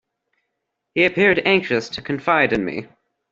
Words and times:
He 0.95 1.05
appeared 1.05 1.43
anxious 1.45 1.87
to 1.89 2.01
confide 2.01 2.53
in 2.53 2.65
me. 2.65 2.87